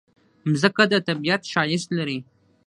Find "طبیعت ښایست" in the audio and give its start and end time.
1.07-1.89